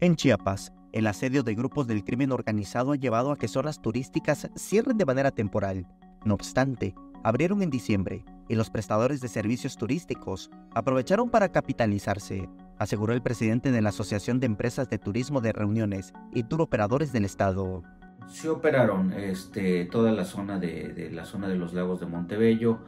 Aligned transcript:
En 0.00 0.14
Chiapas, 0.14 0.72
el 0.92 1.08
asedio 1.08 1.42
de 1.42 1.56
grupos 1.56 1.88
del 1.88 2.04
crimen 2.04 2.30
organizado 2.30 2.92
ha 2.92 2.96
llevado 2.96 3.32
a 3.32 3.36
que 3.36 3.48
zonas 3.48 3.82
turísticas 3.82 4.48
cierren 4.56 4.96
de 4.96 5.04
manera 5.04 5.32
temporal. 5.32 5.88
No 6.24 6.34
obstante, 6.34 6.94
abrieron 7.24 7.62
en 7.62 7.70
diciembre 7.70 8.24
y 8.48 8.54
los 8.54 8.70
prestadores 8.70 9.20
de 9.20 9.26
servicios 9.26 9.76
turísticos 9.76 10.50
aprovecharon 10.72 11.30
para 11.30 11.48
capitalizarse, 11.48 12.48
aseguró 12.78 13.12
el 13.12 13.22
presidente 13.22 13.72
de 13.72 13.82
la 13.82 13.88
Asociación 13.88 14.38
de 14.38 14.46
Empresas 14.46 14.88
de 14.88 14.98
Turismo 14.98 15.40
de 15.40 15.52
Reuniones 15.52 16.12
y 16.32 16.44
Tour 16.44 16.62
Operadores 16.62 17.12
del 17.12 17.24
Estado. 17.24 17.82
Sí 18.28 18.46
operaron 18.46 19.12
este, 19.12 19.84
toda 19.86 20.12
la 20.12 20.24
zona 20.24 20.60
de 20.60 21.10
la 21.12 21.24
zona 21.24 21.48
de 21.48 21.56
los 21.56 21.72
lagos 21.72 21.98
de 21.98 22.06
Montebello, 22.06 22.78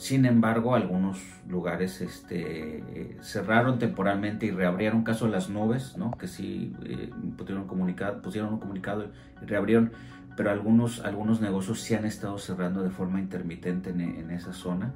sin 0.00 0.24
embargo, 0.24 0.74
algunos 0.74 1.20
lugares 1.46 2.00
este, 2.00 3.18
cerraron 3.20 3.78
temporalmente 3.78 4.46
y 4.46 4.50
reabrieron, 4.50 5.04
caso 5.04 5.28
las 5.28 5.50
nubes, 5.50 5.98
¿no? 5.98 6.12
que 6.12 6.26
sí 6.26 6.74
eh, 6.86 7.10
pusieron, 7.36 7.66
comunicado, 7.66 8.22
pusieron 8.22 8.54
un 8.54 8.60
comunicado 8.60 9.10
y 9.42 9.44
reabrieron, 9.44 9.92
pero 10.38 10.52
algunos, 10.52 11.00
algunos 11.04 11.42
negocios 11.42 11.80
sí 11.82 11.92
han 11.92 12.06
estado 12.06 12.38
cerrando 12.38 12.82
de 12.82 12.88
forma 12.88 13.20
intermitente 13.20 13.90
en, 13.90 14.30
esa 14.30 14.54
zona. 14.54 14.94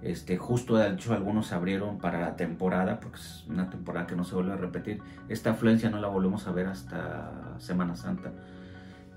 Este, 0.00 0.38
justo 0.38 0.76
de 0.76 0.88
hecho 0.88 1.12
algunos 1.12 1.52
abrieron 1.52 1.98
para 1.98 2.18
la 2.18 2.36
temporada, 2.36 2.98
porque 2.98 3.18
es 3.18 3.44
una 3.50 3.68
temporada 3.68 4.06
que 4.06 4.16
no 4.16 4.24
se 4.24 4.36
vuelve 4.36 4.54
a 4.54 4.56
repetir. 4.56 5.02
Esta 5.28 5.50
afluencia 5.50 5.90
no 5.90 6.00
la 6.00 6.08
volvemos 6.08 6.48
a 6.48 6.52
ver 6.52 6.68
hasta 6.68 7.58
Semana 7.58 7.94
Santa. 7.94 8.32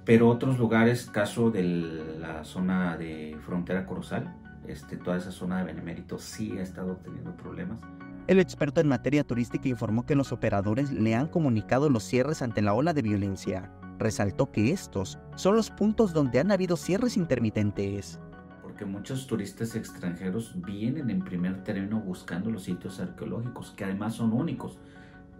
Pero 0.03 0.27
otros 0.27 0.59
lugares, 0.59 1.09
caso 1.09 1.49
de 1.49 1.63
la 1.63 2.43
zona 2.43 2.97
de 2.97 3.37
frontera 3.45 3.85
Corozal, 3.85 4.35
este, 4.69 4.97
toda 4.97 5.17
esa 5.17 5.31
zona 5.31 5.59
de 5.59 5.65
Benemérito 5.65 6.17
sí 6.17 6.57
ha 6.57 6.61
estado 6.61 6.97
teniendo 6.97 7.35
problemas. 7.35 7.79
El 8.27 8.39
experto 8.39 8.79
en 8.79 8.87
materia 8.87 9.23
turística 9.23 9.67
informó 9.67 10.05
que 10.05 10.13
los 10.15 10.31
operadores 10.31 10.91
le 10.91 11.15
han 11.15 11.27
comunicado 11.27 11.89
los 11.89 12.03
cierres 12.03 12.43
ante 12.43 12.61
la 12.61 12.73
ola 12.73 12.93
de 12.93 13.01
violencia. 13.01 13.71
Resaltó 13.97 14.51
que 14.51 14.71
estos 14.71 15.17
son 15.35 15.55
los 15.55 15.71
puntos 15.71 16.13
donde 16.13 16.39
han 16.39 16.51
habido 16.51 16.77
cierres 16.77 17.17
intermitentes. 17.17 18.19
Porque 18.61 18.85
muchos 18.85 19.25
turistas 19.25 19.75
extranjeros 19.75 20.53
vienen 20.61 21.09
en 21.09 21.21
primer 21.21 21.63
término 21.63 21.99
buscando 21.99 22.51
los 22.51 22.63
sitios 22.63 22.99
arqueológicos, 22.99 23.71
que 23.71 23.85
además 23.85 24.13
son 24.13 24.31
únicos. 24.31 24.77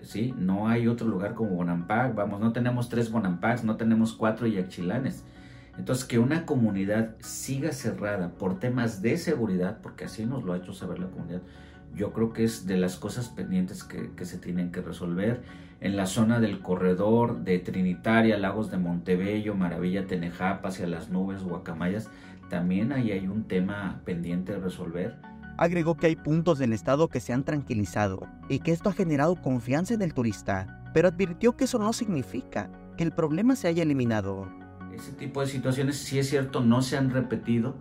¿sí? 0.02 0.34
No 0.38 0.68
hay 0.68 0.88
otro 0.88 1.08
lugar 1.08 1.36
como 1.36 1.52
Bonampak, 1.52 2.16
vamos, 2.16 2.40
no 2.40 2.52
tenemos 2.52 2.90
tres 2.90 3.12
Bonampaks, 3.12 3.64
no 3.64 3.78
tenemos 3.78 4.14
cuatro 4.14 4.48
Yachilanes. 4.48 5.24
Entonces, 5.80 6.04
que 6.04 6.20
una 6.20 6.46
comunidad 6.46 7.16
siga 7.22 7.72
cerrada 7.72 8.34
por 8.34 8.60
temas 8.60 9.02
de 9.02 9.18
seguridad, 9.18 9.78
porque 9.82 10.04
así 10.04 10.26
nos 10.26 10.44
lo 10.44 10.52
ha 10.52 10.58
hecho 10.58 10.74
saber 10.74 11.00
la 11.00 11.08
comunidad, 11.08 11.42
yo 11.96 12.12
creo 12.12 12.34
que 12.34 12.44
es 12.44 12.68
de 12.68 12.76
las 12.76 12.98
cosas 12.98 13.30
pendientes 13.30 13.86
que, 13.86 14.26
se 14.26 14.38
tienen 14.38 14.74
que 14.74 14.82
resolver. 14.82 15.42
En 15.80 15.96
la 15.96 16.06
zona 16.06 16.42
del 16.42 16.60
corredor 16.60 17.46
de 17.46 17.60
Trinitaria, 17.60 18.38
Lagos 18.38 18.70
de 18.70 18.78
Montebello, 18.78 19.56
Maravilla 19.56 20.06
Tenejapa, 20.06 20.68
hacia 20.68 20.86
las 20.86 21.10
nubes, 21.12 21.44
Guacamayas, 21.44 22.10
también 22.50 22.92
ahí 22.92 23.14
hay 23.14 23.30
un 23.30 23.46
tema 23.46 24.02
pendiente 24.04 24.52
de 24.52 24.60
resolver. 24.60 25.16
Agregó 25.58 25.96
que 25.96 26.08
hay 26.08 26.18
puntos 26.18 26.60
del 26.60 26.74
estado 26.74 27.08
que 27.08 27.22
se 27.22 27.32
han 27.32 27.46
tranquilizado 27.46 28.28
y 28.50 28.60
que 28.60 28.74
esto 28.74 28.90
ha 28.90 28.94
generado 28.94 29.42
confianza 29.42 29.94
en 29.94 30.02
el 30.02 30.14
turista, 30.14 30.82
pero 30.94 31.08
advirtió 31.08 31.56
que 31.56 31.64
eso 31.64 31.80
no 31.80 31.94
significa 31.94 32.70
que 32.98 33.06
el 33.06 33.14
problema 33.14 33.56
se 33.56 33.70
haya 33.70 33.84
eliminado 33.84 34.60
ese 34.94 35.12
tipo 35.12 35.42
de 35.42 35.48
situaciones, 35.48 35.98
si 35.98 36.20
es 36.20 36.30
cierto, 36.30 36.62
no 36.62 36.82
se 36.82 36.98
han 36.98 37.12
repetido. 37.12 37.76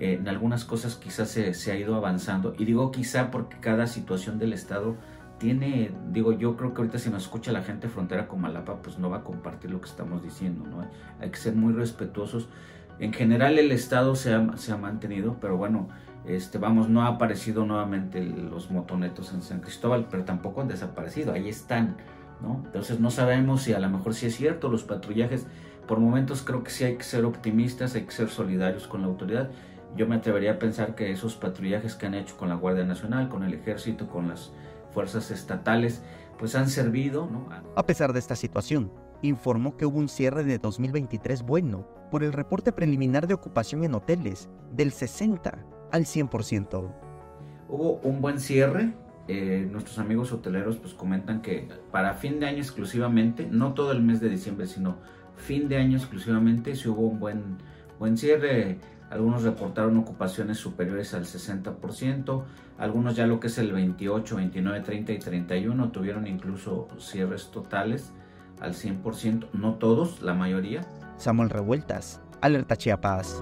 Eh, 0.00 0.14
en 0.20 0.28
algunas 0.28 0.64
cosas 0.64 0.94
quizás 0.94 1.28
se, 1.28 1.54
se, 1.54 1.72
ha 1.72 1.76
ido 1.76 1.96
avanzando. 1.96 2.54
Y 2.58 2.64
digo 2.64 2.90
quizá 2.92 3.30
porque 3.30 3.56
cada 3.60 3.86
situación 3.86 4.38
del 4.38 4.52
Estado 4.52 4.96
tiene, 5.38 5.92
digo, 6.12 6.32
yo 6.32 6.56
creo 6.56 6.74
que 6.74 6.82
ahorita 6.82 6.98
si 6.98 7.10
nos 7.10 7.24
escucha 7.24 7.52
la 7.52 7.62
gente 7.62 7.88
frontera 7.88 8.28
con 8.28 8.40
Malapa, 8.40 8.82
pues 8.82 8.98
no 8.98 9.08
va 9.10 9.18
a 9.18 9.24
compartir 9.24 9.70
lo 9.70 9.80
que 9.80 9.88
estamos 9.88 10.22
diciendo, 10.22 10.68
¿no? 10.68 10.84
Hay 11.20 11.30
que 11.30 11.36
ser 11.36 11.54
muy 11.54 11.72
respetuosos. 11.72 12.48
En 12.98 13.12
general 13.12 13.58
el 13.58 13.70
Estado 13.70 14.16
se 14.16 14.34
ha, 14.34 14.56
se 14.56 14.72
ha 14.72 14.76
mantenido, 14.76 15.36
pero 15.40 15.56
bueno, 15.56 15.88
este, 16.26 16.58
vamos, 16.58 16.88
no 16.88 17.02
ha 17.02 17.06
aparecido 17.06 17.64
nuevamente 17.64 18.22
los 18.22 18.70
motonetos 18.70 19.32
en 19.32 19.42
San 19.42 19.60
Cristóbal, 19.60 20.08
pero 20.10 20.24
tampoco 20.24 20.60
han 20.60 20.68
desaparecido, 20.68 21.32
ahí 21.32 21.48
están, 21.48 21.96
¿no? 22.42 22.62
Entonces 22.66 22.98
no 22.98 23.10
sabemos 23.10 23.62
si 23.62 23.72
a 23.72 23.78
lo 23.78 23.88
mejor 23.88 24.14
sí 24.14 24.26
es 24.26 24.36
cierto, 24.36 24.68
los 24.68 24.82
patrullajes 24.82 25.46
por 25.88 25.98
momentos 25.98 26.42
creo 26.42 26.62
que 26.62 26.70
sí 26.70 26.84
hay 26.84 26.96
que 26.96 27.02
ser 27.02 27.24
optimistas, 27.24 27.94
hay 27.94 28.02
que 28.02 28.12
ser 28.12 28.28
solidarios 28.28 28.86
con 28.86 29.00
la 29.00 29.08
autoridad. 29.08 29.50
Yo 29.96 30.06
me 30.06 30.16
atrevería 30.16 30.52
a 30.52 30.58
pensar 30.58 30.94
que 30.94 31.10
esos 31.10 31.34
patrullajes 31.34 31.94
que 31.94 32.06
han 32.06 32.14
hecho 32.14 32.36
con 32.36 32.50
la 32.50 32.54
Guardia 32.54 32.84
Nacional, 32.84 33.30
con 33.30 33.42
el 33.42 33.54
Ejército, 33.54 34.06
con 34.06 34.28
las 34.28 34.52
fuerzas 34.92 35.30
estatales, 35.30 36.02
pues 36.38 36.54
han 36.54 36.68
servido. 36.68 37.26
¿no? 37.32 37.48
A 37.74 37.86
pesar 37.86 38.12
de 38.12 38.18
esta 38.18 38.36
situación, 38.36 38.92
informó 39.22 39.76
que 39.76 39.86
hubo 39.86 39.98
un 39.98 40.10
cierre 40.10 40.44
de 40.44 40.58
2023 40.58 41.42
bueno 41.42 41.88
por 42.10 42.22
el 42.22 42.34
reporte 42.34 42.70
preliminar 42.70 43.26
de 43.26 43.34
ocupación 43.34 43.82
en 43.82 43.94
hoteles 43.94 44.50
del 44.70 44.92
60 44.92 45.58
al 45.90 46.04
100%. 46.04 46.90
Hubo 47.68 47.94
un 48.02 48.20
buen 48.20 48.38
cierre. 48.40 48.92
Eh, 49.26 49.68
nuestros 49.70 49.98
amigos 49.98 50.32
hoteleros 50.32 50.76
pues 50.76 50.94
comentan 50.94 51.42
que 51.42 51.68
para 51.90 52.14
fin 52.14 52.40
de 52.40 52.46
año 52.46 52.58
exclusivamente, 52.58 53.46
no 53.50 53.74
todo 53.74 53.92
el 53.92 54.02
mes 54.02 54.20
de 54.20 54.30
diciembre, 54.30 54.66
sino 54.66 54.96
fin 55.38 55.68
de 55.68 55.76
año 55.78 55.96
exclusivamente 55.96 56.74
si 56.74 56.88
hubo 56.88 57.02
un 57.02 57.18
buen, 57.18 57.56
buen 57.98 58.16
cierre. 58.16 58.78
Algunos 59.10 59.42
reportaron 59.42 59.96
ocupaciones 59.96 60.58
superiores 60.58 61.14
al 61.14 61.24
60%, 61.24 62.44
algunos 62.76 63.16
ya 63.16 63.26
lo 63.26 63.40
que 63.40 63.46
es 63.46 63.56
el 63.56 63.72
28, 63.72 64.36
29, 64.36 64.80
30 64.80 65.12
y 65.12 65.18
31 65.18 65.90
tuvieron 65.90 66.26
incluso 66.26 66.88
cierres 66.98 67.50
totales 67.50 68.12
al 68.60 68.74
100%, 68.74 69.48
no 69.54 69.74
todos, 69.76 70.20
la 70.20 70.34
mayoría. 70.34 70.82
Samuel 71.16 71.48
Revueltas, 71.48 72.20
Alerta 72.42 72.76
Chiapas. 72.76 73.40